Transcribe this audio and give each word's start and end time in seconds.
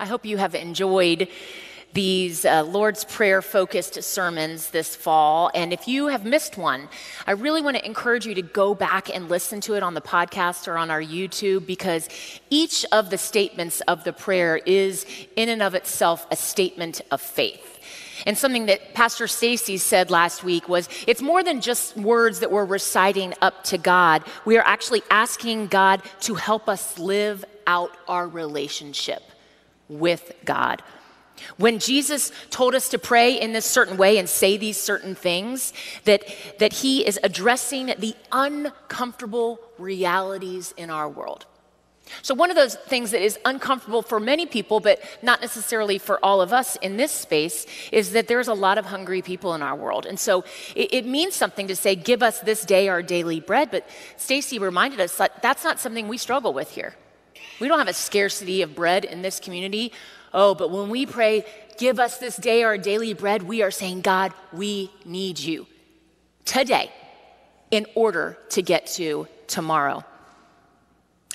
I 0.00 0.06
hope 0.06 0.24
you 0.24 0.36
have 0.36 0.54
enjoyed 0.54 1.26
these 1.92 2.44
uh, 2.44 2.62
Lord's 2.62 3.04
Prayer 3.04 3.42
focused 3.42 4.00
sermons 4.04 4.70
this 4.70 4.94
fall. 4.94 5.50
And 5.56 5.72
if 5.72 5.88
you 5.88 6.06
have 6.06 6.24
missed 6.24 6.56
one, 6.56 6.88
I 7.26 7.32
really 7.32 7.62
want 7.62 7.78
to 7.78 7.84
encourage 7.84 8.24
you 8.24 8.32
to 8.34 8.42
go 8.42 8.76
back 8.76 9.12
and 9.12 9.28
listen 9.28 9.60
to 9.62 9.74
it 9.74 9.82
on 9.82 9.94
the 9.94 10.00
podcast 10.00 10.68
or 10.68 10.78
on 10.78 10.92
our 10.92 11.02
YouTube 11.02 11.66
because 11.66 12.08
each 12.48 12.86
of 12.92 13.10
the 13.10 13.18
statements 13.18 13.80
of 13.88 14.04
the 14.04 14.12
prayer 14.12 14.58
is, 14.58 15.04
in 15.34 15.48
and 15.48 15.62
of 15.62 15.74
itself, 15.74 16.28
a 16.30 16.36
statement 16.36 17.00
of 17.10 17.20
faith. 17.20 17.80
And 18.24 18.38
something 18.38 18.66
that 18.66 18.94
Pastor 18.94 19.26
Stacy 19.26 19.78
said 19.78 20.12
last 20.12 20.44
week 20.44 20.68
was 20.68 20.88
it's 21.08 21.22
more 21.22 21.42
than 21.42 21.60
just 21.60 21.96
words 21.96 22.38
that 22.38 22.52
we're 22.52 22.64
reciting 22.64 23.34
up 23.42 23.64
to 23.64 23.78
God. 23.78 24.22
We 24.44 24.58
are 24.58 24.64
actually 24.64 25.02
asking 25.10 25.68
God 25.68 26.02
to 26.20 26.34
help 26.34 26.68
us 26.68 27.00
live 27.00 27.44
out 27.66 27.90
our 28.06 28.28
relationship 28.28 29.22
with 29.88 30.32
God. 30.44 30.82
When 31.56 31.78
Jesus 31.78 32.32
told 32.50 32.74
us 32.74 32.88
to 32.90 32.98
pray 32.98 33.40
in 33.40 33.52
this 33.52 33.64
certain 33.64 33.96
way 33.96 34.18
and 34.18 34.28
say 34.28 34.56
these 34.56 34.76
certain 34.76 35.14
things, 35.14 35.72
that, 36.04 36.24
that 36.58 36.72
he 36.72 37.06
is 37.06 37.18
addressing 37.22 37.94
the 37.98 38.14
uncomfortable 38.32 39.60
realities 39.78 40.74
in 40.76 40.90
our 40.90 41.08
world. 41.08 41.46
So, 42.22 42.34
one 42.34 42.48
of 42.48 42.56
those 42.56 42.74
things 42.74 43.10
that 43.10 43.22
is 43.22 43.38
uncomfortable 43.44 44.00
for 44.00 44.18
many 44.18 44.46
people, 44.46 44.80
but 44.80 44.98
not 45.22 45.42
necessarily 45.42 45.98
for 45.98 46.22
all 46.24 46.40
of 46.40 46.54
us 46.54 46.76
in 46.76 46.96
this 46.96 47.12
space, 47.12 47.66
is 47.92 48.12
that 48.12 48.28
there's 48.28 48.48
a 48.48 48.54
lot 48.54 48.78
of 48.78 48.86
hungry 48.86 49.20
people 49.20 49.54
in 49.54 49.60
our 49.60 49.76
world. 49.76 50.06
And 50.06 50.18
so 50.18 50.44
it, 50.74 50.94
it 50.94 51.06
means 51.06 51.34
something 51.34 51.68
to 51.68 51.76
say, 51.76 51.94
Give 51.94 52.22
us 52.22 52.40
this 52.40 52.64
day 52.64 52.88
our 52.88 53.02
daily 53.02 53.40
bread. 53.40 53.70
But 53.70 53.86
Stacy 54.16 54.58
reminded 54.58 55.00
us 55.00 55.16
that 55.18 55.42
that's 55.42 55.64
not 55.64 55.78
something 55.78 56.08
we 56.08 56.16
struggle 56.16 56.54
with 56.54 56.70
here. 56.70 56.94
We 57.60 57.68
don't 57.68 57.78
have 57.78 57.88
a 57.88 57.92
scarcity 57.92 58.62
of 58.62 58.74
bread 58.74 59.04
in 59.04 59.22
this 59.22 59.40
community. 59.40 59.92
Oh, 60.32 60.54
but 60.54 60.70
when 60.70 60.90
we 60.90 61.06
pray, 61.06 61.44
give 61.78 61.98
us 61.98 62.18
this 62.18 62.36
day 62.36 62.62
our 62.62 62.78
daily 62.78 63.14
bread, 63.14 63.42
we 63.42 63.62
are 63.62 63.70
saying, 63.70 64.02
God, 64.02 64.32
we 64.52 64.90
need 65.04 65.38
you 65.38 65.66
today 66.44 66.92
in 67.70 67.86
order 67.94 68.38
to 68.50 68.62
get 68.62 68.86
to 68.86 69.26
tomorrow. 69.46 70.04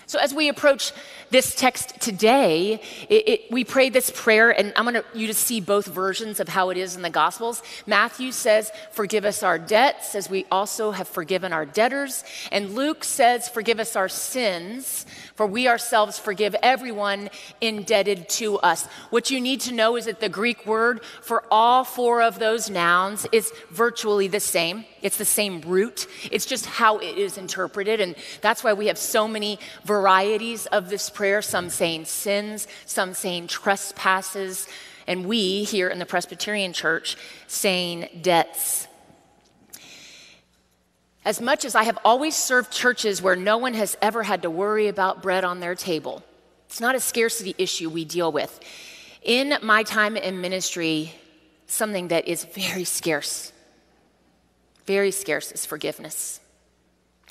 So, 0.06 0.20
as 0.20 0.34
we 0.34 0.50
approach 0.50 0.92
this 1.30 1.56
text 1.56 2.00
today, 2.00 2.82
it, 3.09 3.30
it, 3.30 3.52
we 3.52 3.64
pray 3.64 3.90
this 3.90 4.12
prayer, 4.14 4.52
and 4.52 4.73
I 4.76 4.82
want 4.82 4.98
you 5.14 5.28
to 5.28 5.34
see 5.34 5.62
both 5.62 5.88
versions 5.88 6.40
of 6.40 6.48
how 6.48 6.70
it 6.70 6.78
is 6.78 6.96
in 6.96 7.02
the 7.02 7.09
Gospels. 7.09 7.64
Matthew 7.88 8.31
says, 8.31 8.72
Forgive 8.92 9.26
us 9.26 9.44
our 9.44 9.58
debts, 9.58 10.14
as 10.14 10.30
we 10.30 10.46
also 10.52 10.92
have 10.92 11.08
forgiven 11.08 11.54
our 11.54 11.66
debtors. 11.66 12.24
And 12.52 12.76
Luke 12.76 13.04
says, 13.04 13.50
Forgive 13.50 13.80
us 13.80 13.96
our 13.96 14.09
sins, 14.09 15.06
for 15.36 15.48
we 15.48 15.68
ourselves 15.68 16.20
forgive 16.20 16.56
everyone 16.62 17.30
indebted 17.62 18.30
to 18.30 18.59
us. 18.59 18.86
What 19.09 19.31
you 19.31 19.42
need 19.42 19.62
to 19.62 19.74
know 19.74 19.96
is 19.96 20.06
that 20.06 20.20
the 20.20 20.30
Greek 20.30 20.66
word 20.66 21.04
for 21.22 21.44
all 21.50 21.84
four 21.84 22.22
of 22.22 22.40
those 22.40 22.70
nouns 22.70 23.26
is 23.31 23.52
virtually 23.72 24.28
the 24.28 24.40
same. 24.40 24.86
It's 25.02 25.18
the 25.18 25.26
same 25.26 25.62
root, 25.62 26.08
it's 26.31 26.46
just 26.46 26.66
how 26.66 27.00
it 27.00 27.18
is 27.18 27.38
interpreted. 27.38 28.00
And 28.00 28.16
that's 28.42 28.64
why 28.64 28.72
we 28.74 28.88
have 28.88 28.98
so 28.98 29.28
many 29.28 29.59
varieties 29.94 30.66
of 30.67 30.89
this 30.89 31.11
prayer 31.11 31.39
some 31.39 31.69
saying 31.69 32.05
sins, 32.05 32.67
some 32.88 33.13
saying 33.13 33.45
trespasses, 33.45 34.67
and 35.05 35.27
we 35.27 35.63
here 35.63 35.88
in 35.88 36.00
the 36.00 36.05
Presbyterian 36.05 36.73
Church 36.73 37.16
saying 37.45 38.09
debts. 38.23 38.88
As 41.23 41.39
much 41.39 41.63
as 41.63 41.75
I 41.75 41.83
have 41.83 42.00
always 42.03 42.35
served 42.35 42.72
churches 42.72 43.22
where 43.22 43.35
no 43.35 43.58
one 43.59 43.75
has 43.75 43.95
ever 44.02 44.23
had 44.23 44.41
to 44.41 44.50
worry 44.50 44.88
about 44.88 45.22
bread 45.22 45.44
on 45.45 45.59
their 45.59 45.75
table, 45.75 46.23
it's 46.66 46.81
not 46.81 46.95
a 46.95 47.00
scarcity 47.00 47.53
issue 47.59 47.88
we 47.88 48.03
deal 48.03 48.31
with. 48.31 48.59
In 49.22 49.53
my 49.61 49.83
time 49.83 50.17
in 50.17 50.41
ministry, 50.41 51.13
something 51.67 52.07
that 52.07 52.28
is 52.28 52.45
very 52.45 52.83
scarce, 52.83 53.53
very 54.88 55.11
scarce 55.11 55.52
is 55.52 55.67
forgiveness. 55.67 56.39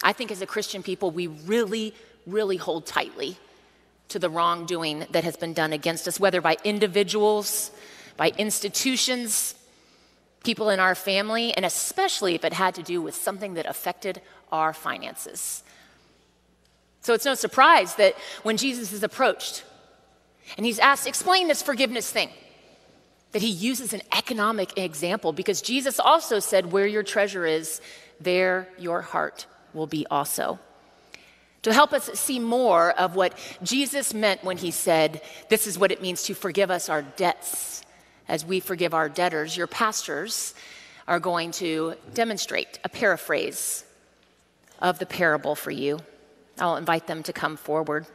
I 0.03 0.13
think 0.13 0.31
as 0.31 0.43
a 0.43 0.47
Christian 0.47 0.83
people, 0.83 1.11
we 1.11 1.27
really, 1.27 1.93
really 2.27 2.57
hold 2.57 2.87
tightly 2.87 3.37
to 4.09 4.19
the 4.19 4.31
wrongdoing 4.31 5.07
that 5.11 5.25
has 5.25 5.37
been 5.37 5.55
done 5.55 5.73
against 5.73 6.07
us, 6.07 6.21
whether 6.21 6.41
by 6.41 6.57
individuals, 6.65 7.71
by 8.17 8.31
institutions, 8.37 9.55
people 10.45 10.71
in 10.71 10.81
our 10.81 10.95
family, 10.95 11.53
and 11.55 11.65
especially 11.65 12.35
if 12.35 12.45
it 12.45 12.53
had 12.53 12.75
to 12.75 12.83
do 12.83 13.01
with 13.01 13.15
something 13.15 13.55
that 13.55 13.67
affected 13.67 14.21
our 14.51 14.73
finances. 14.73 15.63
So 17.01 17.15
it's 17.15 17.25
no 17.25 17.35
surprise 17.35 17.95
that 17.97 18.15
when 18.43 18.57
Jesus 18.57 18.93
is 18.93 19.03
approached 19.03 19.65
and 20.57 20.67
he's 20.67 20.79
asked, 20.79 21.07
explain 21.07 21.49
this 21.49 21.63
forgiveness 21.63 22.11
thing, 22.11 22.31
that 23.33 23.43
he 23.43 23.49
uses 23.49 23.93
an 23.95 24.03
economic 24.17 24.79
example 24.79 25.33
because 25.33 25.63
Jesus 25.63 25.99
also 25.99 26.39
said, 26.39 26.71
where 26.71 26.87
your 26.87 27.03
treasure 27.03 27.47
is, 27.47 27.81
there 28.21 28.69
your 28.79 29.01
heart 29.01 29.47
will 29.73 29.87
be 29.87 30.07
also. 30.11 30.59
To 31.63 31.73
help 31.73 31.93
us 31.93 32.07
see 32.19 32.39
more 32.39 32.93
of 32.93 33.15
what 33.15 33.39
Jesus 33.63 34.13
meant 34.13 34.43
when 34.43 34.57
he 34.57 34.71
said, 34.71 35.23
This 35.49 35.67
is 35.67 35.79
what 35.79 35.93
it 35.93 36.03
means 36.03 36.25
to 36.25 36.35
forgive 36.35 36.71
us 36.71 36.89
our 36.89 37.03
debts 37.03 37.83
as 38.29 38.45
we 38.45 38.61
forgive 38.61 38.95
our 38.95 39.09
debtors, 39.09 39.57
your 39.57 39.67
pastors 39.67 40.55
are 41.07 41.21
going 41.21 41.51
to 41.53 41.95
demonstrate 42.15 42.79
a 42.85 42.89
paraphrase 42.89 43.85
of 44.81 44.99
the 44.99 45.07
parable 45.07 45.55
for 45.55 45.71
you. 45.71 45.99
I'll 46.59 46.77
invite 46.77 47.07
them 47.07 47.23
to 47.25 47.33
come 47.33 47.57
forward. 47.57 48.07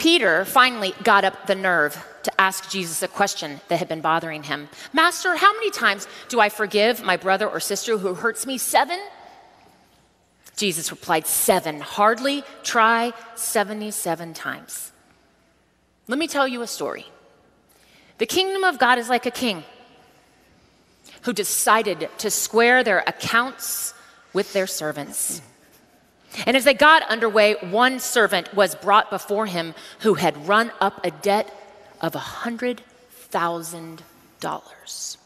Peter 0.00 0.46
finally 0.46 0.94
got 1.04 1.24
up 1.24 1.46
the 1.46 1.54
nerve 1.54 2.02
to 2.22 2.40
ask 2.40 2.70
Jesus 2.70 3.02
a 3.02 3.08
question 3.08 3.60
that 3.68 3.78
had 3.78 3.86
been 3.86 4.00
bothering 4.00 4.42
him 4.42 4.68
Master, 4.94 5.36
how 5.36 5.52
many 5.52 5.70
times 5.70 6.08
do 6.30 6.40
I 6.40 6.48
forgive 6.48 7.02
my 7.02 7.18
brother 7.18 7.46
or 7.46 7.60
sister 7.60 7.98
who 7.98 8.14
hurts 8.14 8.46
me? 8.46 8.56
Seven? 8.56 8.98
Jesus 10.56 10.90
replied, 10.90 11.26
Seven. 11.26 11.80
Hardly 11.80 12.44
try 12.62 13.12
77 13.34 14.32
times. 14.32 14.90
Let 16.08 16.18
me 16.18 16.26
tell 16.26 16.48
you 16.48 16.62
a 16.62 16.66
story. 16.66 17.06
The 18.16 18.26
kingdom 18.26 18.64
of 18.64 18.78
God 18.78 18.98
is 18.98 19.10
like 19.10 19.26
a 19.26 19.30
king 19.30 19.64
who 21.22 21.34
decided 21.34 22.08
to 22.18 22.30
square 22.30 22.82
their 22.82 23.00
accounts 23.06 23.92
with 24.32 24.52
their 24.54 24.66
servants. 24.66 25.42
And 26.46 26.56
as 26.56 26.64
they 26.64 26.74
got 26.74 27.02
underway, 27.08 27.54
one 27.54 27.98
servant 27.98 28.54
was 28.54 28.74
brought 28.74 29.10
before 29.10 29.46
him 29.46 29.74
who 30.00 30.14
had 30.14 30.46
run 30.46 30.70
up 30.80 31.04
a 31.04 31.10
debt 31.10 31.54
of 32.00 32.14
a 32.14 32.18
$100,000. 32.18 35.16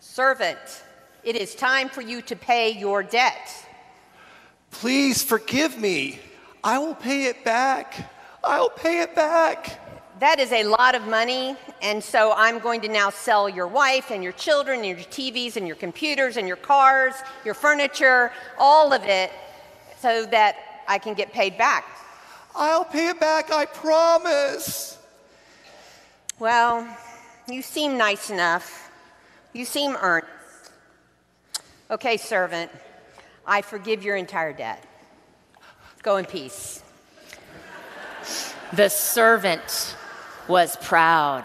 Servant, 0.00 0.82
it 1.22 1.36
is 1.36 1.54
time 1.54 1.88
for 1.88 2.02
you 2.02 2.20
to 2.22 2.36
pay 2.36 2.70
your 2.70 3.02
debt. 3.02 3.66
Please 4.70 5.22
forgive 5.22 5.78
me. 5.78 6.18
I 6.62 6.78
will 6.78 6.94
pay 6.94 7.26
it 7.26 7.44
back. 7.44 8.10
I'll 8.42 8.70
pay 8.70 9.00
it 9.00 9.14
back. 9.14 9.80
That 10.20 10.38
is 10.38 10.52
a 10.52 10.64
lot 10.64 10.94
of 10.94 11.06
money, 11.08 11.56
and 11.82 12.02
so 12.02 12.32
I'm 12.36 12.60
going 12.60 12.80
to 12.82 12.88
now 12.88 13.10
sell 13.10 13.48
your 13.48 13.66
wife 13.66 14.12
and 14.12 14.22
your 14.22 14.32
children 14.32 14.84
and 14.84 14.88
your 14.88 14.98
TVs 14.98 15.56
and 15.56 15.66
your 15.66 15.76
computers 15.76 16.36
and 16.36 16.46
your 16.46 16.56
cars, 16.56 17.14
your 17.44 17.54
furniture, 17.54 18.30
all 18.56 18.92
of 18.92 19.02
it, 19.02 19.32
so 20.04 20.26
that 20.26 20.82
I 20.86 20.98
can 20.98 21.14
get 21.14 21.32
paid 21.32 21.56
back. 21.56 21.86
I'll 22.54 22.84
pay 22.84 23.08
it 23.08 23.18
back, 23.18 23.50
I 23.50 23.64
promise. 23.64 24.98
Well, 26.38 26.86
you 27.48 27.62
seem 27.62 27.96
nice 27.96 28.28
enough. 28.28 28.90
You 29.54 29.64
seem 29.64 29.96
earnest. 29.96 30.28
Okay, 31.90 32.18
servant. 32.18 32.70
I 33.46 33.62
forgive 33.62 34.04
your 34.04 34.16
entire 34.16 34.52
debt. 34.52 34.84
Go 36.02 36.18
in 36.18 36.26
peace. 36.26 36.82
The 38.74 38.90
servant 38.90 39.96
was 40.48 40.76
proud, 40.82 41.44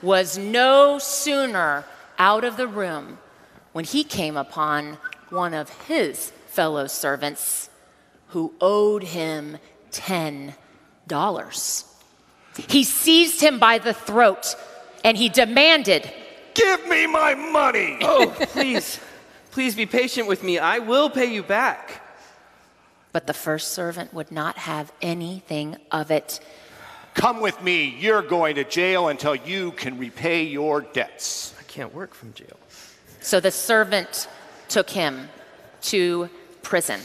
was 0.00 0.38
no 0.38 0.98
sooner 0.98 1.84
out 2.18 2.42
of 2.42 2.56
the 2.56 2.68
room 2.68 3.18
when 3.72 3.84
he 3.84 4.02
came 4.02 4.38
upon 4.38 4.96
one 5.28 5.52
of 5.52 5.68
his 5.84 6.32
fellow 6.56 6.86
servants 6.86 7.68
who 8.28 8.54
owed 8.62 9.02
him 9.02 9.58
$10. 9.92 10.54
He 12.68 12.82
seized 12.82 13.42
him 13.42 13.58
by 13.58 13.76
the 13.76 13.92
throat 13.92 14.56
and 15.04 15.18
he 15.18 15.28
demanded, 15.28 16.10
Give 16.54 16.88
me 16.88 17.06
my 17.06 17.34
money! 17.34 17.98
Oh, 18.02 18.34
please. 18.38 18.98
Please 19.50 19.74
be 19.74 19.84
patient 19.84 20.28
with 20.28 20.42
me. 20.42 20.58
I 20.58 20.78
will 20.78 21.10
pay 21.10 21.26
you 21.26 21.42
back. 21.42 22.02
But 23.12 23.26
the 23.26 23.34
first 23.34 23.72
servant 23.72 24.14
would 24.14 24.32
not 24.32 24.56
have 24.56 24.92
anything 25.02 25.76
of 25.90 26.10
it. 26.10 26.40
Come 27.12 27.40
with 27.40 27.62
me. 27.62 27.84
You're 27.98 28.22
going 28.22 28.54
to 28.56 28.64
jail 28.64 29.08
until 29.08 29.34
you 29.34 29.72
can 29.72 29.98
repay 29.98 30.44
your 30.44 30.80
debts. 30.80 31.54
I 31.60 31.62
can't 31.64 31.94
work 31.94 32.14
from 32.14 32.32
jail. 32.32 32.58
So 33.20 33.40
the 33.40 33.50
servant 33.50 34.28
took 34.68 34.88
him 34.88 35.28
to 35.82 36.28
prison. 36.66 37.00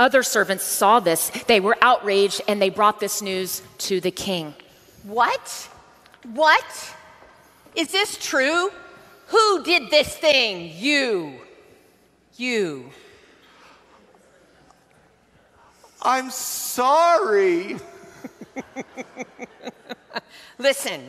Other 0.00 0.24
servants 0.24 0.64
saw 0.64 0.98
this. 0.98 1.30
They 1.46 1.60
were 1.60 1.76
outraged 1.80 2.42
and 2.48 2.60
they 2.60 2.68
brought 2.68 2.98
this 2.98 3.22
news 3.22 3.62
to 3.78 4.00
the 4.00 4.10
king. 4.10 4.52
What? 5.04 5.70
What? 6.32 6.94
Is 7.76 7.92
this 7.92 8.18
true? 8.18 8.70
Who 9.28 9.62
did 9.62 9.90
this 9.90 10.16
thing? 10.16 10.72
You. 10.74 11.34
You. 12.36 12.90
I'm 16.02 16.30
sorry. 16.30 17.76
Listen, 20.58 21.00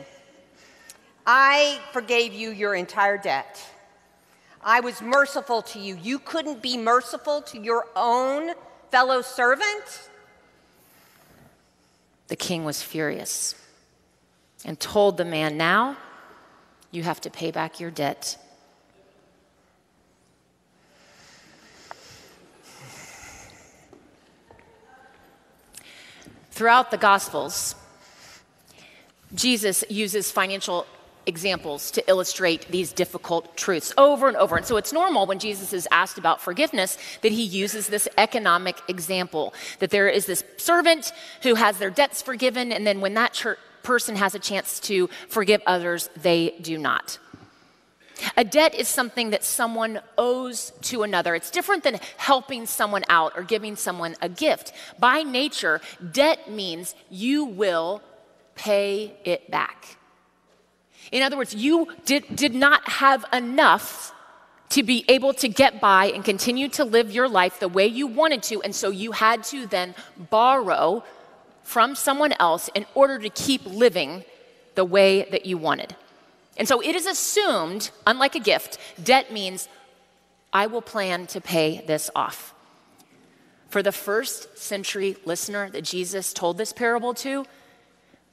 I 1.26 1.80
forgave 1.92 2.32
you 2.32 2.50
your 2.50 2.76
entire 2.76 3.18
debt. 3.18 3.60
I 4.66 4.80
was 4.80 5.00
merciful 5.00 5.62
to 5.62 5.78
you. 5.78 5.96
You 6.02 6.18
couldn't 6.18 6.60
be 6.60 6.76
merciful 6.76 7.40
to 7.42 7.58
your 7.58 7.86
own 7.94 8.50
fellow 8.90 9.22
servant? 9.22 10.10
The 12.26 12.34
king 12.34 12.64
was 12.64 12.82
furious 12.82 13.54
and 14.64 14.80
told 14.80 15.18
the 15.18 15.24
man, 15.24 15.56
Now 15.56 15.96
you 16.90 17.04
have 17.04 17.20
to 17.20 17.30
pay 17.30 17.52
back 17.52 17.78
your 17.78 17.92
debt. 17.92 18.36
Throughout 26.50 26.90
the 26.90 26.98
Gospels, 26.98 27.76
Jesus 29.32 29.84
uses 29.88 30.32
financial 30.32 30.86
examples 31.26 31.90
to 31.92 32.08
illustrate 32.08 32.68
these 32.70 32.92
difficult 32.92 33.56
truths 33.56 33.92
over 33.98 34.28
and 34.28 34.36
over. 34.36 34.56
And 34.56 34.64
so 34.64 34.76
it's 34.76 34.92
normal 34.92 35.26
when 35.26 35.38
Jesus 35.38 35.72
is 35.72 35.88
asked 35.90 36.18
about 36.18 36.40
forgiveness 36.40 36.96
that 37.22 37.32
he 37.32 37.42
uses 37.42 37.88
this 37.88 38.08
economic 38.16 38.80
example 38.88 39.52
that 39.80 39.90
there 39.90 40.08
is 40.08 40.26
this 40.26 40.44
servant 40.56 41.12
who 41.42 41.56
has 41.56 41.78
their 41.78 41.90
debts 41.90 42.22
forgiven, 42.22 42.72
and 42.72 42.86
then 42.86 43.00
when 43.00 43.14
that 43.14 43.32
ch- 43.32 43.58
person 43.82 44.16
has 44.16 44.34
a 44.34 44.38
chance 44.38 44.80
to 44.80 45.08
forgive 45.28 45.62
others, 45.66 46.10
they 46.16 46.54
do 46.60 46.78
not. 46.78 47.18
A 48.36 48.44
debt 48.44 48.74
is 48.74 48.88
something 48.88 49.30
that 49.30 49.44
someone 49.44 50.00
owes 50.16 50.72
to 50.82 51.02
another. 51.02 51.34
It's 51.34 51.50
different 51.50 51.84
than 51.84 52.00
helping 52.16 52.66
someone 52.66 53.04
out 53.08 53.32
or 53.36 53.42
giving 53.42 53.76
someone 53.76 54.16
a 54.22 54.28
gift. 54.28 54.72
By 54.98 55.22
nature, 55.22 55.80
debt 56.12 56.50
means 56.50 56.94
you 57.10 57.44
will 57.44 58.02
pay 58.54 59.14
it 59.24 59.50
back. 59.50 59.98
In 61.12 61.22
other 61.22 61.36
words, 61.36 61.54
you 61.54 61.88
did, 62.04 62.24
did 62.34 62.54
not 62.54 62.88
have 62.88 63.24
enough 63.32 64.12
to 64.70 64.82
be 64.82 65.04
able 65.08 65.32
to 65.34 65.48
get 65.48 65.80
by 65.80 66.06
and 66.06 66.24
continue 66.24 66.68
to 66.70 66.84
live 66.84 67.12
your 67.12 67.28
life 67.28 67.60
the 67.60 67.68
way 67.68 67.86
you 67.86 68.06
wanted 68.06 68.42
to, 68.44 68.60
and 68.62 68.74
so 68.74 68.90
you 68.90 69.12
had 69.12 69.44
to 69.44 69.66
then 69.66 69.94
borrow 70.30 71.04
from 71.62 71.94
someone 71.94 72.32
else 72.40 72.68
in 72.74 72.86
order 72.94 73.18
to 73.18 73.28
keep 73.28 73.64
living 73.66 74.24
the 74.74 74.84
way 74.84 75.26
that 75.30 75.46
you 75.46 75.56
wanted. 75.56 75.94
And 76.56 76.66
so 76.66 76.80
it 76.80 76.94
is 76.94 77.06
assumed, 77.06 77.90
unlike 78.06 78.34
a 78.34 78.40
gift, 78.40 78.78
debt 79.02 79.32
means 79.32 79.68
I 80.52 80.66
will 80.66 80.82
plan 80.82 81.26
to 81.28 81.40
pay 81.40 81.82
this 81.86 82.10
off. 82.14 82.54
For 83.68 83.82
the 83.82 83.92
first 83.92 84.56
century 84.58 85.16
listener 85.24 85.70
that 85.70 85.84
Jesus 85.84 86.32
told 86.32 86.56
this 86.56 86.72
parable 86.72 87.14
to, 87.14 87.44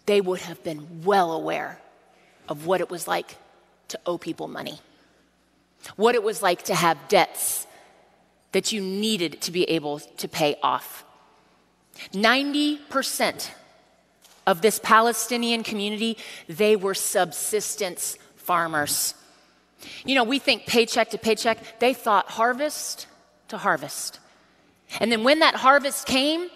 they 0.06 0.22
would 0.22 0.42
have 0.42 0.64
been 0.64 1.04
well 1.04 1.32
aware 1.32 1.80
of 2.50 2.66
what 2.66 2.82
it 2.82 2.90
was 2.90 3.08
like 3.08 3.38
to 3.90 4.00
owe 4.06 4.18
people 4.18 4.48
money, 4.48 4.80
what 5.96 6.16
it 6.16 6.24
was 6.24 6.42
like 6.42 6.64
to 6.64 6.76
have 6.76 6.98
debts 7.08 7.68
that 8.52 8.72
you 8.72 8.82
needed 8.82 9.42
to 9.42 9.52
be 9.52 9.64
able 9.66 10.00
to 10.00 10.28
pay 10.28 10.56
off. 10.64 11.04
90% 12.12 13.50
of 14.46 14.62
this 14.62 14.80
Palestinian 14.80 15.64
community, 15.64 16.18
they 16.48 16.76
were 16.76 16.94
subsistence 16.94 18.18
farmers. 18.36 19.14
You 20.06 20.16
know, 20.16 20.24
we 20.24 20.40
think 20.40 20.66
paycheck 20.66 21.10
to 21.12 21.18
paycheck, 21.18 21.80
they 21.80 21.94
thought 21.94 22.30
harvest 22.30 23.08
to 23.50 23.58
harvest. 23.58 24.20
And 25.00 25.12
then 25.12 25.24
when 25.24 25.40
that 25.40 25.56
harvest 25.56 26.06
came, 26.06 26.50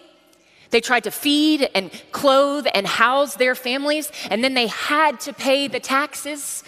they 0.69 0.81
tried 0.81 1.03
to 1.05 1.11
feed 1.11 1.69
and 1.73 1.91
clothe 2.11 2.67
and 2.73 2.85
house 2.85 3.35
their 3.35 3.55
families, 3.55 4.11
and 4.29 4.43
then 4.43 4.53
they 4.53 4.67
had 4.67 5.19
to 5.21 5.33
pay 5.33 5.67
the 5.67 5.79
taxes 5.79 6.63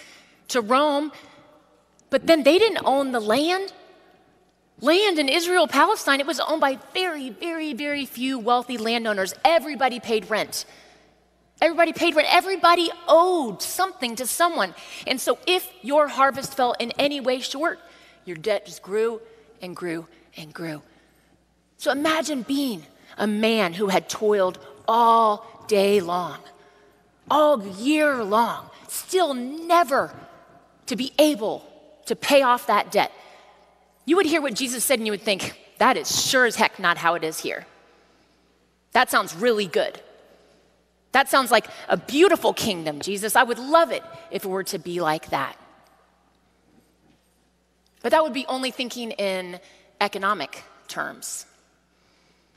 to 0.50 0.62
Rome. 0.62 1.12
But 2.10 2.26
then 2.26 2.44
they 2.44 2.58
didn't 2.58 2.84
own 2.86 3.12
the 3.12 3.20
land. 3.20 3.74
Land 4.82 5.20
in 5.20 5.28
Israel, 5.28 5.68
Palestine, 5.68 6.20
it 6.20 6.26
was 6.26 6.40
owned 6.40 6.62
by 6.62 6.80
very, 6.94 7.30
very, 7.30 7.74
very 7.74 8.06
few 8.06 8.40
wealthy 8.40 8.78
landowners. 8.78 9.34
Everybody 9.44 10.00
paid 10.00 10.30
rent. 10.30 10.66
Everybody 11.62 11.92
paid 11.92 12.16
rent. 12.16 12.30
Everybody 12.32 12.90
owed 13.08 13.62
something 13.62 14.16
to 14.16 14.26
someone. 14.26 14.74
And 15.06 15.20
so 15.20 15.38
if 15.46 15.70
your 15.82 16.08
harvest 16.08 16.56
fell 16.56 16.74
in 16.80 16.92
any 16.92 17.20
way 17.20 17.42
short, 17.42 17.80
your 18.24 18.38
debt 18.38 18.66
just 18.66 18.82
grew 18.82 19.22
and 19.62 19.76
grew 19.76 20.08
and 20.38 20.54
grew. 20.54 20.82
So 21.78 21.92
imagine 21.92 22.44
being 22.44 22.84
a 23.18 23.28
man 23.28 23.74
who 23.74 23.88
had 23.88 24.10
toiled 24.10 24.60
all 24.88 25.66
day 25.68 26.02
long, 26.02 26.40
all 27.30 27.66
year 27.66 28.24
long, 28.24 28.70
still 28.88 29.34
never 29.34 30.14
to 30.88 30.96
be 30.96 31.12
able 31.20 31.64
to 32.06 32.16
pay 32.16 32.42
off 32.42 32.68
that 32.68 32.92
debt. 32.92 33.12
You 34.06 34.16
would 34.16 34.26
hear 34.26 34.42
what 34.42 34.56
Jesus 34.56 34.84
said 34.84 35.00
and 35.00 35.06
you 35.06 35.12
would 35.12 35.22
think, 35.22 35.56
that 35.78 35.96
is 35.96 36.28
sure 36.28 36.46
as 36.46 36.56
heck 36.56 36.80
not 36.80 36.98
how 36.98 37.14
it 37.16 37.24
is 37.24 37.40
here. 37.40 37.66
That 38.94 39.10
sounds 39.12 39.36
really 39.36 39.68
good. 39.68 40.02
That 41.12 41.30
sounds 41.30 41.52
like 41.52 41.68
a 41.88 41.98
beautiful 41.98 42.54
kingdom, 42.54 43.00
Jesus. 43.02 43.36
I 43.36 43.44
would 43.44 43.60
love 43.60 43.92
it 43.92 44.04
if 44.32 44.46
it 44.46 44.48
were 44.48 44.64
to 44.66 44.80
be 44.80 45.02
like 45.02 45.30
that. 45.30 45.56
But 48.02 48.12
that 48.12 48.24
would 48.24 48.34
be 48.34 48.46
only 48.48 48.72
thinking 48.72 49.12
in 49.12 49.60
economic 50.00 50.64
terms. 50.88 51.46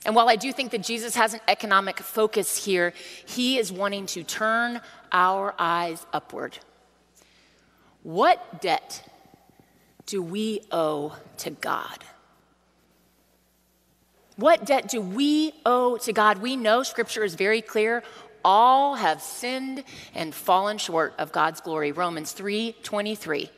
And 0.04 0.14
while 0.16 0.28
I 0.28 0.36
do 0.36 0.52
think 0.52 0.72
that 0.72 0.82
Jesus 0.82 1.14
has 1.14 1.34
an 1.34 1.40
economic 1.46 2.00
focus 2.00 2.64
here, 2.64 2.92
he 3.26 3.58
is 3.58 3.70
wanting 3.70 4.06
to 4.06 4.24
turn 4.24 4.80
our 5.12 5.54
eyes 5.58 6.04
upward. 6.12 6.58
What 8.02 8.60
debt 8.60 9.08
do 10.06 10.22
we 10.22 10.60
owe 10.72 11.16
to 11.38 11.50
God? 11.50 11.98
What 14.36 14.64
debt 14.64 14.88
do 14.88 15.00
we 15.00 15.52
owe 15.64 15.98
to 15.98 16.12
God? 16.12 16.38
We 16.38 16.56
know 16.56 16.82
scripture 16.82 17.22
is 17.22 17.34
very 17.34 17.62
clear. 17.62 18.02
All 18.44 18.96
have 18.96 19.22
sinned 19.22 19.84
and 20.14 20.34
fallen 20.34 20.78
short 20.78 21.14
of 21.18 21.30
God's 21.30 21.60
glory. 21.60 21.92
Romans 21.92 22.32
3 22.32 22.74
23. 22.82 23.50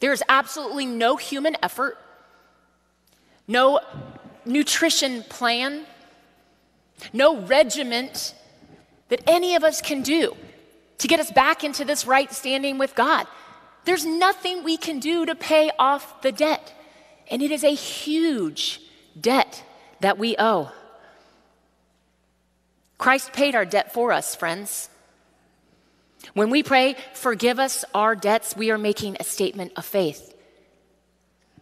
There's 0.00 0.22
absolutely 0.28 0.86
no 0.86 1.16
human 1.16 1.56
effort, 1.60 1.98
no 3.48 3.80
nutrition 4.48 5.22
plan, 5.24 5.84
no 7.12 7.40
regiment 7.42 8.34
that 9.08 9.22
any 9.26 9.54
of 9.54 9.62
us 9.62 9.80
can 9.80 10.02
do 10.02 10.36
to 10.98 11.08
get 11.08 11.20
us 11.20 11.30
back 11.30 11.62
into 11.62 11.84
this 11.84 12.06
right 12.06 12.32
standing 12.32 12.78
with 12.78 12.94
God. 12.94 13.26
There's 13.84 14.04
nothing 14.04 14.64
we 14.64 14.76
can 14.76 14.98
do 14.98 15.24
to 15.26 15.34
pay 15.34 15.70
off 15.78 16.22
the 16.22 16.32
debt. 16.32 16.74
And 17.30 17.42
it 17.42 17.50
is 17.50 17.64
a 17.64 17.74
huge 17.74 18.80
debt 19.18 19.62
that 20.00 20.18
we 20.18 20.34
owe. 20.38 20.72
Christ 22.96 23.32
paid 23.32 23.54
our 23.54 23.64
debt 23.64 23.92
for 23.92 24.12
us, 24.12 24.34
friends. 24.34 24.90
When 26.34 26.50
we 26.50 26.62
pray, 26.62 26.96
forgive 27.14 27.58
us 27.58 27.84
our 27.94 28.16
debts, 28.16 28.56
we 28.56 28.70
are 28.70 28.78
making 28.78 29.16
a 29.20 29.24
statement 29.24 29.72
of 29.76 29.84
faith. 29.84 30.34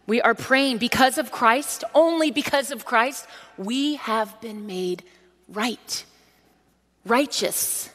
We 0.07 0.21
are 0.21 0.33
praying 0.33 0.77
because 0.77 1.17
of 1.17 1.31
Christ, 1.31 1.83
only 1.93 2.31
because 2.31 2.71
of 2.71 2.85
Christ, 2.85 3.27
we 3.57 3.95
have 3.95 4.39
been 4.39 4.65
made 4.65 5.03
right, 5.49 6.05
righteous 7.05 7.89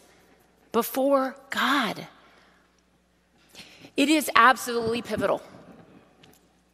before 0.72 1.36
God. 1.48 2.06
It 3.96 4.10
is 4.10 4.30
absolutely 4.36 5.00
pivotal 5.00 5.42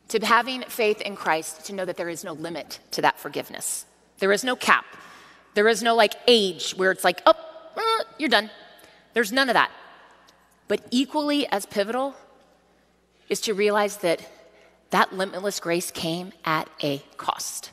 to 0.08 0.24
having 0.24 0.62
faith 0.62 1.00
in 1.02 1.14
Christ 1.14 1.66
to 1.66 1.72
know 1.72 1.84
that 1.84 1.96
there 1.96 2.08
is 2.08 2.24
no 2.24 2.32
limit 2.32 2.80
to 2.92 3.02
that 3.02 3.20
forgiveness. 3.20 3.84
There 4.18 4.32
is 4.32 4.42
no 4.42 4.56
cap. 4.56 4.84
There 5.54 5.68
is 5.68 5.82
no 5.82 5.94
like 5.94 6.14
age 6.26 6.72
where 6.72 6.90
it's 6.90 7.04
like, 7.04 7.20
oh, 7.26 7.34
uh, 7.76 8.04
you're 8.18 8.28
done. 8.28 8.50
There's 9.14 9.32
none 9.32 9.48
of 9.48 9.54
that. 9.54 9.70
But 10.66 10.84
equally 10.90 11.46
as 11.46 11.64
pivotal 11.66 12.14
is 13.28 13.40
to 13.42 13.54
realize 13.54 13.98
that 13.98 14.20
that 14.90 15.12
limitless 15.12 15.60
grace 15.60 15.90
came 15.90 16.32
at 16.44 16.68
a 16.82 17.02
cost. 17.16 17.72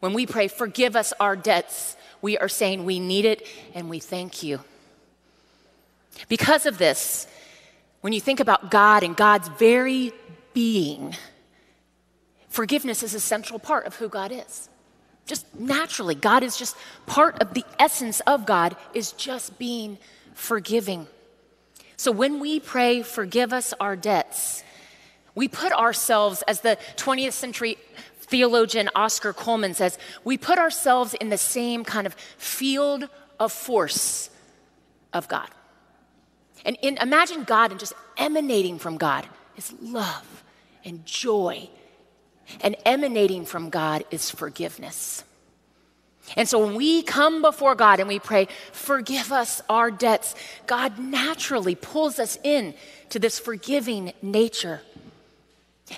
When 0.00 0.12
we 0.12 0.26
pray, 0.26 0.48
forgive 0.48 0.96
us 0.96 1.12
our 1.20 1.36
debts, 1.36 1.96
we 2.20 2.38
are 2.38 2.48
saying 2.48 2.84
we 2.84 3.00
need 3.00 3.24
it 3.24 3.46
and 3.74 3.88
we 3.88 3.98
thank 3.98 4.42
you. 4.42 4.60
Because 6.28 6.66
of 6.66 6.78
this, 6.78 7.26
When 8.02 8.12
you 8.12 8.20
think 8.20 8.40
about 8.40 8.70
God 8.70 9.04
and 9.04 9.16
God's 9.16 9.48
very 9.48 10.12
being, 10.52 11.14
forgiveness 12.48 13.02
is 13.02 13.14
a 13.14 13.20
central 13.20 13.58
part 13.58 13.86
of 13.86 13.94
who 13.96 14.08
God 14.08 14.32
is. 14.32 14.68
Just 15.24 15.46
naturally, 15.58 16.16
God 16.16 16.42
is 16.42 16.56
just 16.56 16.76
part 17.06 17.40
of 17.40 17.54
the 17.54 17.64
essence 17.78 18.18
of 18.26 18.44
God, 18.44 18.76
is 18.92 19.12
just 19.12 19.56
being 19.56 19.98
forgiving. 20.34 21.06
So 21.96 22.10
when 22.10 22.40
we 22.40 22.58
pray, 22.58 23.02
forgive 23.02 23.52
us 23.52 23.72
our 23.78 23.94
debts, 23.94 24.64
we 25.34 25.48
put 25.48 25.72
ourselves, 25.72 26.42
as 26.42 26.60
the 26.60 26.78
20th 26.96 27.32
century 27.32 27.78
theologian 28.20 28.88
Oscar 28.94 29.32
Cullmann 29.32 29.74
says, 29.74 29.98
we 30.24 30.38
put 30.38 30.58
ourselves 30.58 31.14
in 31.14 31.28
the 31.28 31.38
same 31.38 31.84
kind 31.84 32.06
of 32.06 32.14
field 32.36 33.08
of 33.38 33.52
force 33.52 34.30
of 35.12 35.28
God. 35.28 35.48
And 36.64 36.76
in, 36.82 36.96
imagine 36.98 37.44
God 37.44 37.70
and 37.70 37.80
just 37.80 37.92
emanating 38.16 38.78
from 38.78 38.96
God 38.96 39.26
is 39.56 39.72
love 39.80 40.44
and 40.84 41.04
joy. 41.04 41.68
And 42.60 42.76
emanating 42.84 43.44
from 43.44 43.70
God 43.70 44.04
is 44.10 44.30
forgiveness. 44.30 45.24
And 46.36 46.48
so 46.48 46.64
when 46.64 46.74
we 46.74 47.02
come 47.02 47.42
before 47.42 47.74
God 47.74 47.98
and 47.98 48.08
we 48.08 48.18
pray, 48.18 48.48
forgive 48.72 49.32
us 49.32 49.60
our 49.68 49.90
debts, 49.90 50.34
God 50.66 50.98
naturally 50.98 51.74
pulls 51.74 52.18
us 52.18 52.38
in 52.44 52.74
to 53.10 53.18
this 53.18 53.38
forgiving 53.38 54.12
nature. 54.22 54.82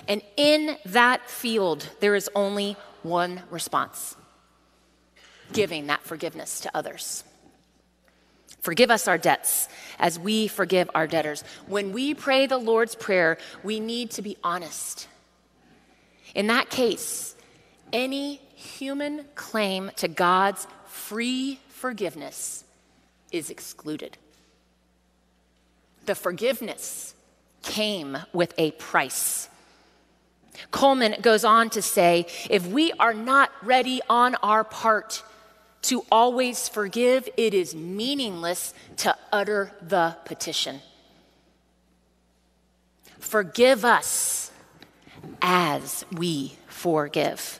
And 0.07 0.21
in 0.37 0.77
that 0.85 1.29
field, 1.29 1.89
there 1.99 2.15
is 2.15 2.29
only 2.35 2.77
one 3.03 3.41
response 3.49 4.15
giving 5.53 5.87
that 5.87 6.01
forgiveness 6.01 6.61
to 6.61 6.71
others. 6.75 7.23
Forgive 8.61 8.89
us 8.89 9.07
our 9.07 9.17
debts 9.17 9.69
as 9.99 10.17
we 10.17 10.47
forgive 10.47 10.89
our 10.95 11.05
debtors. 11.05 11.43
When 11.67 11.93
we 11.93 12.15
pray 12.15 12.47
the 12.47 12.57
Lord's 12.57 12.95
Prayer, 12.95 13.37
we 13.63 13.79
need 13.79 14.09
to 14.11 14.23
be 14.23 14.37
honest. 14.43 15.07
In 16.33 16.47
that 16.47 16.71
case, 16.71 17.35
any 17.93 18.41
human 18.55 19.25
claim 19.35 19.91
to 19.97 20.07
God's 20.07 20.67
free 20.87 21.59
forgiveness 21.67 22.63
is 23.31 23.51
excluded. 23.51 24.17
The 26.07 26.15
forgiveness 26.15 27.13
came 27.61 28.17
with 28.33 28.53
a 28.57 28.71
price. 28.71 29.47
Cullmann 30.71 31.21
goes 31.21 31.43
on 31.43 31.69
to 31.71 31.81
say 31.81 32.25
if 32.49 32.67
we 32.67 32.91
are 32.93 33.13
not 33.13 33.51
ready 33.61 34.01
on 34.09 34.35
our 34.35 34.63
part 34.63 35.23
to 35.83 36.03
always 36.11 36.67
forgive, 36.67 37.29
it 37.37 37.53
is 37.53 37.75
meaningless 37.75 38.73
to 38.97 39.15
utter 39.31 39.71
the 39.81 40.17
petition. 40.25 40.81
Forgive 43.19 43.85
us 43.85 44.51
as 45.41 46.05
we 46.11 46.55
forgive. 46.67 47.59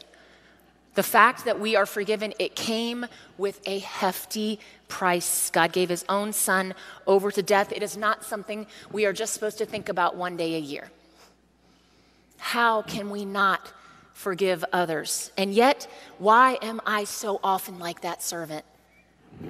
The 0.95 1.03
fact 1.03 1.45
that 1.45 1.59
we 1.59 1.75
are 1.75 1.85
forgiven, 1.85 2.33
it 2.39 2.55
came 2.55 3.05
with 3.37 3.59
a 3.65 3.79
hefty 3.79 4.59
price. 4.87 5.49
God 5.49 5.73
gave 5.73 5.89
his 5.89 6.05
own 6.07 6.31
son 6.31 6.73
over 7.05 7.31
to 7.31 7.43
death. 7.43 7.73
It 7.73 7.83
is 7.83 7.97
not 7.97 8.23
something 8.23 8.65
we 8.91 9.05
are 9.05 9.13
just 9.13 9.33
supposed 9.33 9.57
to 9.57 9.65
think 9.65 9.89
about 9.89 10.15
one 10.15 10.37
day 10.37 10.55
a 10.55 10.59
year. 10.59 10.89
How 12.45 12.83
can 12.83 13.09
we 13.09 13.25
not 13.25 13.73
forgive 14.13 14.63
others? 14.71 15.31
And 15.35 15.51
yet, 15.51 15.87
why 16.19 16.59
am 16.61 16.79
I 16.85 17.05
so 17.05 17.39
often 17.43 17.79
like 17.79 18.01
that 18.01 18.21
servant? 18.21 18.63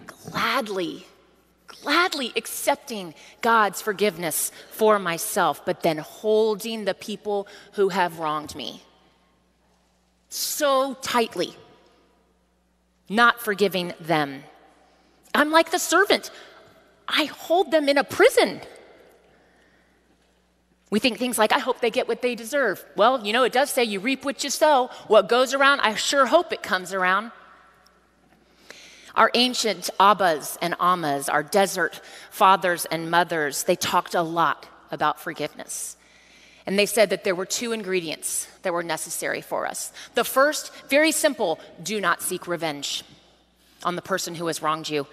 Gladly, 0.07 1.05
gladly 1.67 2.31
accepting 2.37 3.13
God's 3.41 3.81
forgiveness 3.81 4.49
for 4.71 4.97
myself, 4.97 5.65
but 5.65 5.83
then 5.83 5.97
holding 5.97 6.85
the 6.85 6.93
people 6.93 7.49
who 7.73 7.89
have 7.89 8.19
wronged 8.19 8.55
me 8.55 8.81
so 10.29 10.93
tightly, 11.01 11.53
not 13.09 13.41
forgiving 13.41 13.93
them. 13.99 14.41
I'm 15.33 15.51
like 15.51 15.71
the 15.71 15.79
servant. 15.79 16.31
I 17.09 17.25
hold 17.25 17.71
them 17.71 17.89
in 17.89 17.97
a 17.97 18.05
prison. 18.05 18.61
We 20.95 20.99
think 20.99 21.17
things 21.17 21.37
like, 21.37 21.51
I 21.51 21.59
hope 21.59 21.81
they 21.81 21.91
get 21.91 22.07
what 22.07 22.21
they 22.21 22.35
deserve. 22.35 22.81
Well, 22.95 23.25
you 23.25 23.33
know, 23.33 23.43
it 23.43 23.51
does 23.51 23.69
say 23.69 23.83
you 23.83 23.99
reap 23.99 24.23
what 24.23 24.45
you 24.45 24.49
sow. 24.49 24.89
What 25.09 25.27
goes 25.27 25.53
around, 25.53 25.81
I 25.81 25.93
sure 25.95 26.25
hope 26.25 26.53
it 26.53 26.63
comes 26.63 26.93
around. 26.93 27.33
Our 29.13 29.29
ancient 29.33 29.89
Abbas 29.99 30.57
and 30.61 30.73
Ammas, 30.79 31.27
our 31.27 31.43
desert 31.43 31.99
fathers 32.31 32.85
and 32.85 33.11
mothers, 33.11 33.63
they 33.63 33.75
talked 33.75 34.15
a 34.15 34.21
lot 34.21 34.69
about 34.89 35.19
forgiveness. 35.19 35.97
And 36.65 36.79
they 36.79 36.85
said 36.85 37.09
that 37.09 37.25
there 37.25 37.35
were 37.35 37.45
two 37.45 37.73
ingredients 37.73 38.47
that 38.61 38.71
were 38.71 38.81
necessary 38.81 39.41
for 39.41 39.67
us. 39.67 39.91
The 40.13 40.23
first, 40.23 40.73
very 40.87 41.11
simple 41.11 41.59
do 41.83 41.99
not 41.99 42.21
seek 42.21 42.47
revenge 42.47 43.03
on 43.83 43.97
the 43.97 44.01
person 44.01 44.33
who 44.33 44.47
has 44.47 44.61
wronged 44.61 44.89
you. 44.89 45.07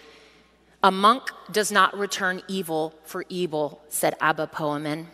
A 0.85 0.93
monk 0.93 1.25
does 1.51 1.73
not 1.73 1.99
return 1.99 2.41
evil 2.47 2.95
for 3.03 3.25
evil, 3.29 3.83
said 3.89 4.15
Abba 4.21 4.47
Poemen. 4.47 5.09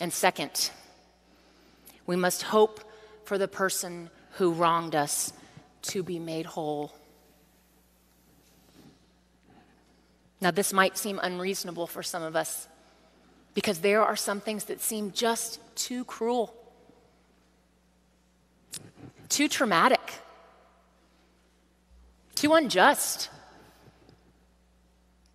And 0.00 0.12
second, 0.12 0.70
we 2.06 2.16
must 2.16 2.42
hope 2.42 2.80
for 3.24 3.36
the 3.36 3.46
person 3.46 4.10
who 4.32 4.52
wronged 4.52 4.94
us 4.94 5.32
to 5.82 6.02
be 6.02 6.18
made 6.18 6.46
whole. 6.46 6.92
Now, 10.40 10.50
this 10.50 10.72
might 10.72 10.96
seem 10.96 11.20
unreasonable 11.22 11.86
for 11.86 12.02
some 12.02 12.22
of 12.22 12.34
us 12.34 12.66
because 13.52 13.80
there 13.80 14.02
are 14.02 14.16
some 14.16 14.40
things 14.40 14.64
that 14.64 14.80
seem 14.80 15.12
just 15.12 15.60
too 15.76 16.04
cruel, 16.06 16.54
too 19.28 19.48
traumatic, 19.48 20.00
too 22.34 22.54
unjust, 22.54 23.28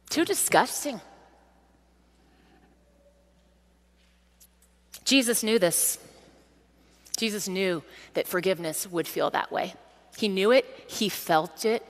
too 0.10 0.26
disgusting. 0.26 1.00
Jesus 5.06 5.44
knew 5.44 5.60
this. 5.60 6.00
Jesus 7.18 7.48
knew 7.48 7.84
that 8.14 8.28
forgiveness 8.28 8.86
would 8.88 9.08
feel 9.08 9.30
that 9.30 9.52
way. 9.52 9.74
He 10.18 10.28
knew 10.28 10.52
it, 10.52 10.66
he 10.88 11.10
felt 11.10 11.66
it, 11.66 11.86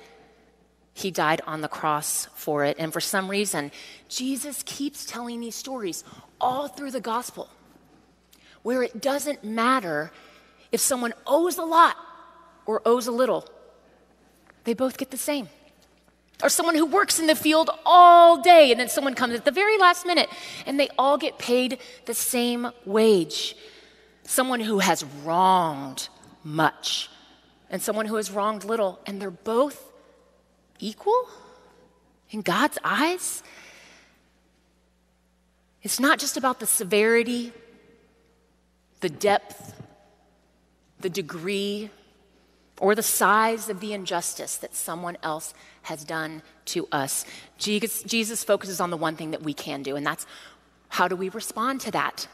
he 0.94 1.12
died 1.12 1.42
on 1.46 1.62
the 1.62 1.68
cross 1.68 2.28
for 2.36 2.64
it. 2.64 2.78
And 2.80 2.94
for 2.94 3.02
some 3.02 3.30
reason, 3.30 3.72
Jesus 4.08 4.64
keeps 4.64 5.06
telling 5.06 5.40
these 5.40 5.56
stories 5.56 6.04
all 6.40 6.68
through 6.68 6.92
the 6.92 7.02
gospel 7.02 7.50
where 8.64 8.82
it 8.82 9.02
doesn't 9.02 9.44
matter 9.44 10.12
if 10.72 10.80
someone 10.80 11.14
owes 11.28 11.58
a 11.58 11.64
lot 11.64 11.96
or 12.66 12.82
owes 12.86 13.08
a 13.08 13.12
little, 13.12 13.48
they 14.64 14.74
both 14.74 14.98
get 14.98 15.12
the 15.12 15.18
same. 15.18 15.50
Or 16.44 16.50
someone 16.50 16.75
who 16.75 16.86
works 16.86 17.20
in 17.20 17.27
the 17.27 17.36
field 17.36 17.70
all 17.86 18.42
day 18.42 18.72
and 18.72 18.80
then 18.80 18.89
someone 18.89 19.15
comes 19.15 19.36
at 19.36 19.46
the 19.46 19.51
very 19.51 19.77
last 19.77 20.06
minute 20.06 20.30
and 20.65 20.80
they 20.80 20.89
all 20.98 21.18
get 21.18 21.38
paid 21.39 21.80
the 22.06 22.13
same 22.13 22.72
wage. 22.86 23.56
Someone 24.24 24.60
who 24.60 24.80
has 24.80 25.04
wronged 25.24 26.10
much 26.44 27.10
and 27.70 27.82
someone 27.82 28.06
who 28.06 28.15
has 28.15 28.32
wronged 28.32 28.63
little, 28.63 29.00
and 29.06 29.22
they're 29.22 29.32
both 29.32 29.92
equal 30.80 31.27
in 32.30 32.42
God's 32.42 32.77
eyes? 32.84 33.44
It's 35.82 36.00
not 36.00 36.20
just 36.20 36.38
about 36.38 36.60
the 36.60 36.68
severity, 36.68 37.54
the 39.01 39.10
depth, 39.10 39.74
the 41.00 41.10
degree, 41.10 41.89
or 42.79 42.96
the 42.96 43.03
size 43.03 43.70
of 43.70 43.79
the 43.79 43.94
injustice 43.94 44.58
that 44.58 44.75
someone 44.75 45.17
else 45.24 45.53
has 45.84 46.03
done 46.03 46.41
to 46.65 46.88
us. 46.91 47.25
Jesus, 47.58 48.03
Jesus, 48.03 48.44
focuses 48.44 48.79
on 48.79 48.89
the 48.89 48.98
one 48.98 49.15
thing 49.15 49.32
that 49.32 49.44
we 49.44 49.53
can 49.53 49.84
do, 49.84 49.96
and 49.96 50.05
that's 50.05 50.25
how 50.89 51.08
do 51.08 51.15
we 51.15 51.29
respond 51.29 51.82
to 51.82 51.91
that? 51.91 52.27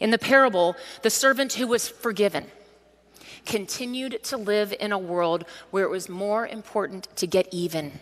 In 0.00 0.10
the 0.10 0.18
parable, 0.18 0.76
the 1.02 1.10
servant 1.10 1.54
who 1.54 1.66
was 1.66 1.88
forgiven 1.88 2.46
continued 3.46 4.22
to 4.24 4.36
live 4.36 4.74
in 4.80 4.92
a 4.92 4.98
world 4.98 5.44
where 5.70 5.84
it 5.84 5.90
was 5.90 6.08
more 6.08 6.46
important 6.46 7.08
to 7.16 7.26
get 7.26 7.48
even, 7.52 8.00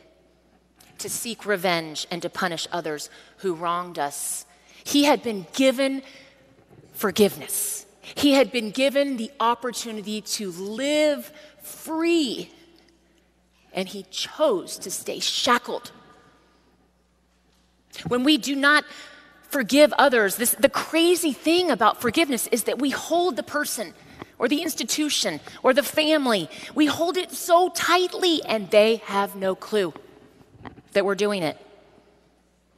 to 0.99 1.08
seek 1.08 1.44
revenge, 1.44 2.06
and 2.11 2.22
to 2.22 2.30
punish 2.30 2.66
others 2.72 3.11
who 3.38 3.54
wronged 3.54 3.99
us. 3.99 4.46
He 4.84 5.04
had 5.04 5.22
been 5.22 5.46
given 5.54 6.02
forgiveness. 6.92 7.87
He 8.02 8.32
had 8.32 8.50
been 8.50 8.71
given 8.71 9.16
the 9.16 9.30
opportunity 9.38 10.21
to 10.21 10.50
live 10.50 11.32
free, 11.62 12.50
and 13.73 13.88
he 13.88 14.04
chose 14.11 14.76
to 14.78 14.90
stay 14.90 15.21
shackled. 15.21 15.92
When 18.09 18.25
we 18.25 18.38
do 18.38 18.56
not 18.56 18.85
forgive 19.49 19.92
others, 19.94 20.37
this, 20.37 20.52
the 20.59 20.68
crazy 20.68 21.32
thing 21.32 21.71
about 21.71 22.00
forgiveness 22.00 22.49
is 22.49 22.64
that 22.64 22.78
we 22.78 22.90
hold 22.90 23.37
the 23.37 23.42
person 23.42 23.94
or 24.38 24.49
the 24.49 24.62
institution 24.62 25.40
or 25.62 25.73
the 25.73 25.82
family. 25.82 26.49
We 26.75 26.87
hold 26.87 27.16
it 27.16 27.30
so 27.30 27.68
tightly 27.68 28.42
and 28.44 28.68
they 28.71 28.97
have 29.04 29.37
no 29.37 29.54
clue 29.54 29.92
that 30.94 31.04
we're 31.04 31.14
doing 31.14 31.42
it. 31.42 31.56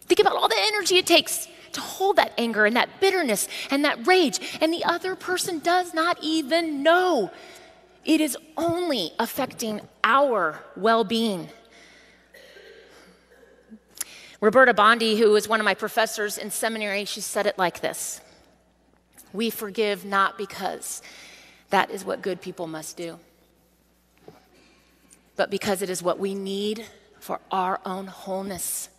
Think 0.02 0.20
about 0.20 0.36
all 0.36 0.48
the 0.48 0.58
energy 0.58 0.96
it 0.96 1.06
takes 1.06 1.48
to 1.74 1.80
hold 1.80 2.16
that 2.16 2.32
anger 2.38 2.64
and 2.64 2.76
that 2.76 3.00
bitterness 3.00 3.48
and 3.70 3.84
that 3.84 4.06
rage, 4.06 4.40
and 4.60 4.72
the 4.72 4.84
other 4.84 5.14
person 5.14 5.58
does 5.58 5.92
not 5.94 6.18
even 6.22 6.82
know. 6.82 7.30
It 8.04 8.20
is 8.20 8.36
only 8.56 9.12
affecting 9.18 9.80
our 10.02 10.60
well 10.76 11.04
being. 11.04 11.48
Roberta 14.40 14.74
Bondi, 14.74 15.16
who 15.16 15.30
was 15.30 15.48
one 15.48 15.58
of 15.58 15.64
my 15.64 15.74
professors 15.74 16.36
in 16.36 16.50
seminary, 16.50 17.06
she 17.06 17.22
said 17.22 17.46
it 17.46 17.56
like 17.56 17.80
this 17.80 18.20
We 19.32 19.50
forgive 19.50 20.04
not 20.04 20.36
because 20.36 21.02
that 21.70 21.90
is 21.90 22.04
what 22.04 22.20
good 22.20 22.40
people 22.40 22.66
must 22.66 22.96
do, 22.96 23.18
but 25.36 25.50
because 25.50 25.80
it 25.80 25.88
is 25.88 26.02
what 26.02 26.18
we 26.18 26.34
need 26.34 26.84
for 27.20 27.40
our 27.50 27.80
own 27.86 28.06
wholeness 28.06 28.90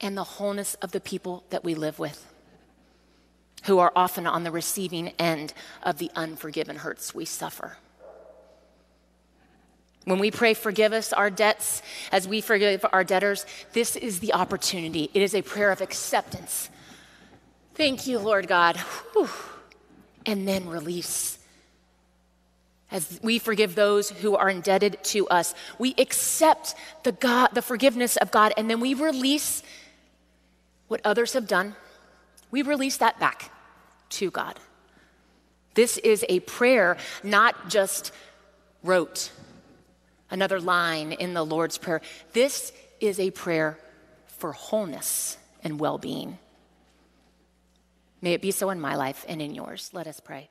and 0.00 0.16
the 0.16 0.24
wholeness 0.24 0.74
of 0.74 0.92
the 0.92 1.00
people 1.00 1.44
that 1.50 1.64
we 1.64 1.74
live 1.74 1.98
with, 1.98 2.26
who 3.64 3.78
are 3.78 3.92
often 3.96 4.26
on 4.26 4.44
the 4.44 4.50
receiving 4.50 5.08
end 5.18 5.54
of 5.82 5.98
the 5.98 6.10
unforgiven 6.14 6.76
hurts 6.76 7.14
we 7.14 7.24
suffer. 7.24 7.78
When 10.04 10.18
we 10.18 10.30
pray, 10.30 10.52
forgive 10.52 10.92
us 10.92 11.14
our 11.14 11.30
debts 11.30 11.80
as 12.12 12.28
we 12.28 12.42
forgive 12.42 12.84
our 12.92 13.04
debtors, 13.04 13.46
this 13.72 13.96
is 13.96 14.20
the 14.20 14.34
opportunity. 14.34 15.10
It 15.14 15.22
is 15.22 15.34
a 15.34 15.40
prayer 15.40 15.70
of 15.70 15.80
acceptance. 15.80 16.68
Thank 17.74 18.06
you, 18.06 18.18
Lord 18.18 18.46
God. 18.46 18.76
Whew. 19.12 19.30
And 20.26 20.46
then 20.46 20.68
release. 20.68 21.38
As 22.90 23.18
we 23.22 23.38
forgive 23.38 23.74
those 23.74 24.10
who 24.10 24.36
are 24.36 24.48
indebted 24.50 25.02
to 25.04 25.26
us, 25.28 25.54
we 25.78 25.94
accept 25.98 26.74
the, 27.02 27.12
God, 27.12 27.48
the 27.54 27.62
forgiveness 27.62 28.16
of 28.18 28.30
God, 28.30 28.52
and 28.56 28.70
then 28.70 28.80
we 28.80 28.94
release 28.94 29.62
what 30.88 31.00
others 31.04 31.32
have 31.32 31.46
done. 31.46 31.74
We 32.50 32.62
release 32.62 32.98
that 32.98 33.18
back 33.18 33.50
to 34.10 34.30
God. 34.30 34.58
This 35.74 35.98
is 35.98 36.24
a 36.28 36.40
prayer, 36.40 36.96
not 37.22 37.68
just 37.68 38.12
rote 38.82 39.32
another 40.30 40.60
line 40.60 41.12
in 41.12 41.34
the 41.34 41.44
Lord's 41.44 41.78
Prayer. 41.78 42.00
This 42.32 42.72
is 43.00 43.18
a 43.18 43.30
prayer 43.30 43.78
for 44.26 44.52
wholeness 44.52 45.36
and 45.62 45.80
well 45.80 45.98
being. 45.98 46.38
May 48.20 48.32
it 48.32 48.42
be 48.42 48.50
so 48.50 48.70
in 48.70 48.80
my 48.80 48.96
life 48.96 49.24
and 49.28 49.42
in 49.42 49.54
yours. 49.54 49.90
Let 49.92 50.06
us 50.06 50.20
pray. 50.20 50.48